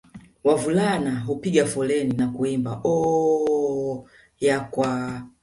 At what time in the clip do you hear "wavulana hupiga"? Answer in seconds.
0.43-1.65